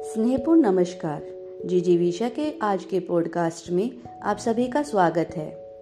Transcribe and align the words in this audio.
स्नेहपूर्ण 0.00 0.60
नमस्कार। 0.60 1.22
जी 1.66 1.80
जी 1.80 1.96
विशा 1.96 2.28
के 2.28 2.58
आज 2.62 2.84
के 2.84 3.00
पॉडकास्ट 3.00 3.70
में 3.70 3.90
आप 4.22 4.36
सभी 4.36 4.68
का 4.68 4.82
स्वागत 4.82 5.28
है। 5.36 5.80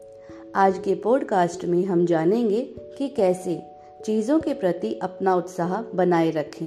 आज 0.55 0.79
के 0.79 0.95
पॉडकास्ट 0.95 1.65
में 1.65 1.85
हम 1.85 2.07
जानेंगे 2.07 2.61
कि 2.99 3.09
कैसे 3.09 3.63
चीज़ों 4.05 4.41
के 4.41 4.55
प्रति 4.55 4.99
अपना 5.03 5.35
उत्साह 5.35 5.83
बनाए 5.83 6.31
रखें। 6.31 6.67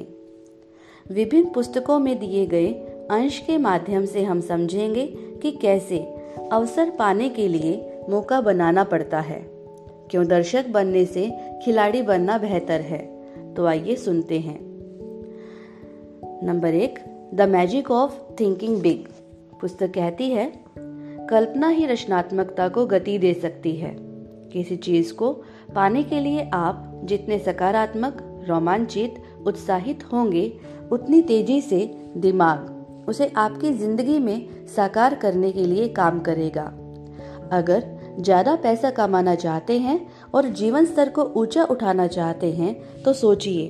विभिन्न 1.12 1.50
पुस्तकों 1.50 2.00
में 2.00 2.20
दिए 2.20 2.46
गए 2.46 2.68
अंश 3.12 3.40
के 3.40 3.58
माध्यम 3.58 4.06
से 4.06 4.24
हम 4.24 4.42
समझेंगे 4.42 5.08
कि 5.42 5.52
कैसे 5.52 6.16
अवसर 6.52 6.90
पाने 6.90 7.30
के 7.30 7.48
लिए 7.48 8.00
मौका 8.10 8.42
बनाना 8.42 8.84
पड़ता 8.84 9.20
है। 9.20 9.50
क्यों 10.10 10.28
दर्शक 10.28 10.68
बनने 10.68 11.06
से 11.06 11.32
खिलाड़ी 11.66 12.02
बनना 12.02 12.38
बेहतर 12.38 12.82
है? 12.82 13.24
तो 13.54 13.66
आइए 13.66 13.96
सुनते 13.96 14.40
हैं। 14.40 14.70
नंबर 16.44 16.74
एक 16.74 17.00
the 17.34 17.42
magic 17.42 17.90
of 17.92 18.14
thinking 18.40 18.82
big 18.82 19.08
पुस्तक 19.62 19.92
कहती 19.94 20.30
है, 20.30 20.46
कल्पना 21.30 21.68
ही 21.68 21.86
रचनात्मकता 21.86 22.68
को 22.68 22.86
गति 22.86 23.18
दे 23.18 23.34
सकती 23.34 23.76
है। 23.76 23.96
किसी 24.54 24.76
चीज़ 24.78 25.14
को 25.14 25.32
पाने 25.76 26.04
के 26.04 26.20
लिए 26.20 26.50
आप 26.54 27.02
जितने 27.04 27.38
सकारात्मक, 27.40 28.18
रोमांचित, 28.48 29.22
उत्साहित 29.48 30.04
होंगे, 30.14 30.52
उतनी 30.92 31.22
तेज़ी 31.22 31.60
से 31.62 31.86
दिमाग 32.18 33.06
उसे 33.08 33.32
आपकी 33.38 33.72
ज़िंदगी 33.74 34.18
में 34.20 34.66
साकार 34.68 35.16
करने 35.16 35.52
के 35.52 35.66
लिए 35.66 35.88
काम 35.90 36.20
करेगा। 36.20 36.64
अगर 37.52 37.84
ज़्यादा 38.20 38.56
पैसा 38.56 38.90
कमाना 38.90 39.36
चाहते 39.36 39.78
हैं 39.80 40.00
और 40.34 40.48
जीवन 40.52 40.86
स्तर 40.86 41.10
को 41.10 41.24
ऊँचा 41.36 41.64
उठाना 41.66 42.08
चाहते 42.08 42.52
हैं 42.52 42.74
तो 43.04 43.14
सोचिए, 43.14 43.70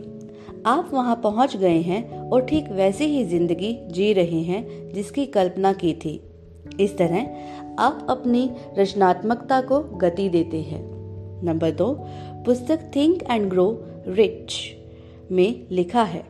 आप 0.66 0.89
वहाँ 0.94 1.20
पहुँच 1.23 1.55
गए 1.58 1.80
हैं 1.81 2.19
और 2.33 2.41
ठीक 2.41 2.69
वैसी 2.72 3.05
ही 3.05 3.23
ज़िंदगी 3.25 3.77
जी 3.91 4.11
रहे 4.13 4.41
हैं 4.44 4.91
जिसकी 4.94 5.25
कल्पना 5.25 5.73
की 5.73 5.94
थी। 5.94 6.19
इस 6.80 6.97
तरह 6.97 7.75
आप 7.80 8.05
अपनी 8.09 8.49
रचनात्मकता 8.77 9.61
को 9.61 9.80
गति 9.80 10.30
देते 10.30 10.61
हैं। 10.61 10.81
नंबर 11.44 11.71
दो, 11.71 11.94
पुस्तक 12.45 12.91
थिंक 12.95 13.23
एंड 13.31 13.49
ग्रो 13.49 13.67
रिच 14.08 14.55
में 15.31 15.67
लिखा 15.71 16.03
है, 16.03 16.23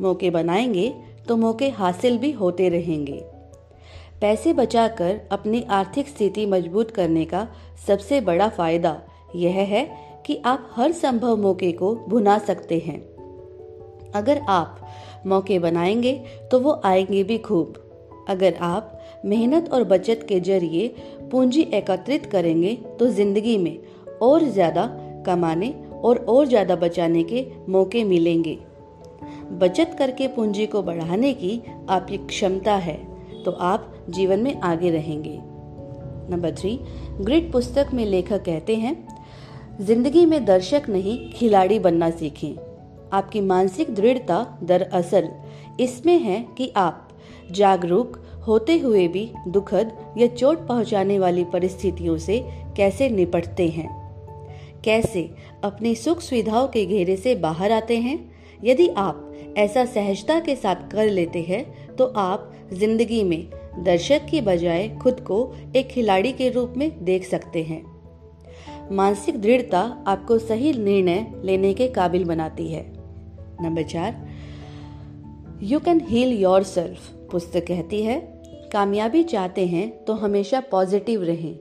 मौके 0.00 0.30
बनाएँगे 0.30 0.92
तो 1.28 1.36
मौके 1.36 1.68
हासिल 1.68 2.18
भी 2.18 2.30
होते 2.32 2.68
रहेंगे। 2.68 3.22
पैसे 4.20 4.52
बचाकर 4.52 5.20
अपनी 5.32 5.62
आर्थिक 5.70 6.08
स्थिति 6.08 6.46
मज़बूत 6.46 6.90
करने 6.90 7.24
का 7.24 7.46
सबसे 7.86 8.20
बड़ा 8.20 8.48
फ़ायदा 8.48 9.00
यह 9.36 9.58
है 9.66 9.84
कि 10.26 10.40
आप 10.44 10.70
हर 10.74 10.92
संभव 10.92 11.36
मौके 11.36 11.72
को 11.72 11.94
भुना 12.08 12.38
सकते 12.38 12.78
हैं। 12.78 13.00
अगर 14.14 14.40
आप 14.48 14.80
मौके 15.26 15.58
बनाएँगे 15.58 16.12
तो 16.50 16.58
वो 16.60 16.80
आएँगे 16.84 17.22
भी 17.24 17.38
खूब। 17.38 17.74
अगर 18.28 18.54
आप 18.54 18.96
मेहनत 19.24 19.72
और 19.72 19.84
बचत 19.84 20.24
के 20.28 20.40
ज़रिए 20.40 20.88
पूंजी 21.30 21.62
एकत्रित 21.74 22.26
करेंगे 22.26 22.74
तो 22.98 23.06
ज़िंदगी 23.08 23.56
में 23.58 23.78
और 24.22 24.44
ज़्यादा 24.44 24.86
कमाने 25.26 25.74
और 26.02 26.18
और 26.28 26.46
ज़्यादा 26.46 26.76
बचाने 26.76 27.22
के 27.22 27.46
मौके 27.68 28.04
मिलेंगे। 28.04 28.58
बचत 29.52 29.94
करके 29.98 30.28
पूंजी 30.28 30.66
को 30.66 30.82
बढ़ाने 30.82 31.32
की 31.34 31.60
आपकी 31.90 32.16
क्षमता 32.18 32.74
है 32.78 32.96
तो 33.44 33.50
आप 33.50 33.92
जीवन 34.10 34.40
में 34.40 34.60
आगे 34.60 34.90
रहेंगे। 34.90 35.38
नंबर 36.30 36.54
थ्री, 36.54 36.78
ग्रिड 37.20 37.50
पुस्तक 37.52 37.88
में 37.94 38.04
लेखक 38.06 38.44
कहते 38.44 38.76
हैं, 38.76 38.96
ज़िंदगी 39.80 40.24
में 40.26 40.44
दर्शक 40.44 40.88
नहीं, 40.88 41.18
खिलाड़ी 41.32 41.78
बनना 41.78 42.10
सीखें। 42.10 42.69
आपकी 43.12 43.40
मानसिक 43.40 43.94
दृढ़ता 43.94 44.58
दरअसल 44.62 45.28
इसमें 45.80 46.18
है 46.18 46.44
कि 46.58 46.72
आप 46.76 47.08
जागरूक 47.50 48.16
होते 48.46 48.78
हुए 48.78 49.06
भी 49.08 49.30
दुखद 49.48 49.92
या 50.18 50.26
चोट 50.26 50.66
पहुँचाने 50.66 51.18
वाली 51.18 51.44
परिस्थितियों 51.44 52.18
से 52.18 52.38
कैसे 52.76 53.08
निपटते 53.08 53.68
हैं? 53.68 53.88
कैसे 54.84 55.28
अपनी 55.64 55.94
सुख 55.94 56.20
सुविधाओं 56.20 56.68
के 56.68 56.84
घेरे 56.86 57.16
से 57.16 57.34
बाहर 57.34 57.72
आते 57.72 57.96
हैं? 57.96 58.18
यदि 58.64 58.88
आप 58.88 59.26
ऐसा 59.58 59.84
सहजता 59.84 60.38
के 60.40 60.56
साथ 60.56 60.90
कर 60.90 61.10
लेते 61.10 61.42
हैं 61.42 61.96
तो 61.96 62.04
आप 62.04 62.52
ज़िंदगी 62.72 63.22
में 63.24 63.50
दर्शक 63.78 64.26
की 64.30 64.40
बजाय 64.40 64.88
खुद 65.02 65.20
को 65.20 65.54
एक 65.76 65.88
खिलाड़ी 65.88 66.32
के 66.32 66.48
रूप 66.48 66.74
में 66.76 67.04
देख 67.04 67.24
सकते 67.24 67.62
हैं। 67.62 67.84
मानसिक 68.92 69.40
दृढ़ता 69.42 69.80
आपको 70.06 70.38
सही 70.38 70.72
निर्णय 70.74 71.26
लेने 71.44 71.74
के 71.74 71.88
काबिल 71.88 72.24
बनाती 72.24 72.68
है। 72.68 72.99
नंबर 73.62 73.82
चार 73.82 74.28
you 75.62 75.80
can 75.80 76.00
heal 76.00 76.32
your 76.32 76.62
self 76.62 77.10
पुस्तक 77.32 77.64
कहती 77.68 78.02
है। 78.02 78.20
कामयाबी 78.72 79.22
चाहते 79.22 79.66
हैं 79.66 80.04
तो 80.04 80.12
हमेशा 80.12 80.60
पॉजिटिव 80.60 81.22
रहें। 81.22 81.58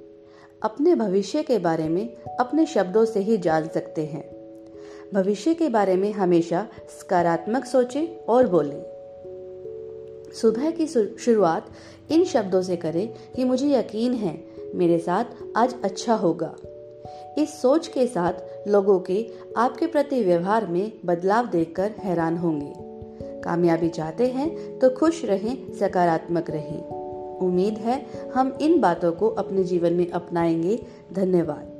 अपने 0.64 0.96
भविष्य 0.96 1.44
के 1.44 1.58
बारे 1.60 1.90
में 1.90 2.10
अपने 2.40 2.66
शब्दों 2.66 3.06
से 3.06 3.20
ही 3.20 3.38
जान 3.38 3.68
सकते 3.68 4.06
हैं। 4.06 4.24
भविष्य 5.14 5.54
के 5.54 5.70
बारे 5.70 5.96
में 5.96 6.12
हमेशा 6.12 6.68
सकारात्मक 6.90 7.66
सोचें 7.66 8.06
और 8.26 8.48
बोलें। 8.48 8.82
सुबह 10.42 10.72
की 10.72 10.88
शुरुआत 11.18 11.70
इन 12.12 12.24
शब्दों 12.24 12.62
से 12.62 12.76
करें 12.76 13.08
कि 13.36 13.44
मुझे 13.44 13.70
यकीन 13.70 14.14
है 14.14 14.44
मेरे 14.76 15.00
साथ 15.00 15.26
आज 15.56 15.76
अच्छा 15.84 16.14
होगा। 16.14 16.56
इस 17.38 17.62
सोच 17.62 17.88
के 17.88 18.08
साथ 18.08 18.34
लोगों 18.68 19.00
के 19.00 19.30
आपके 19.58 19.88
प्रति 19.88 20.24
व्यवहार 20.24 20.68
में 20.68 20.92
बदलाव 21.06 21.46
देखकर 21.46 21.92
हैरान 22.00 22.38
होंगे। 22.38 22.74
कामयाबी 23.42 23.90
चाहते 23.90 24.28
हैं 24.28 24.80
तो 24.80 24.90
खुश 24.90 25.26
रहें, 25.26 25.74
सकारात्मक 25.74 26.50
रहें। 26.50 26.88
उम्मीद 27.38 27.78
है 27.78 28.06
हम 28.36 28.58
इन 28.62 28.80
बातों 28.80 29.12
को 29.12 29.28
अपने 29.28 29.64
जीवन 29.64 29.94
में 29.94 30.12
अपनाएँगे। 30.12 30.84
धन्यवाद। 31.14 31.80